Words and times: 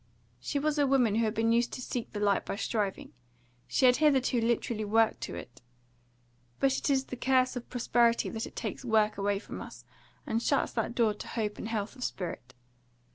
She 0.39 0.57
was 0.57 0.79
a 0.79 0.87
woman 0.87 1.13
who 1.13 1.25
had 1.25 1.35
been 1.35 1.51
used 1.51 1.71
to 1.73 1.79
seek 1.83 2.11
the 2.11 2.19
light 2.19 2.43
by 2.43 2.55
striving; 2.55 3.13
she 3.67 3.85
had 3.85 3.97
hitherto 3.97 4.41
literally 4.41 4.83
worked 4.83 5.21
to 5.21 5.35
it. 5.35 5.61
But 6.59 6.75
it 6.75 6.89
is 6.89 7.05
the 7.05 7.15
curse 7.15 7.55
of 7.55 7.69
prosperity 7.69 8.27
that 8.29 8.47
it 8.47 8.55
takes 8.55 8.83
work 8.83 9.19
away 9.19 9.37
from 9.37 9.61
us, 9.61 9.85
and 10.25 10.41
shuts 10.41 10.71
that 10.71 10.95
door 10.95 11.13
to 11.13 11.27
hope 11.27 11.59
and 11.59 11.67
health 11.67 11.95
of 11.95 12.03
spirit. 12.03 12.55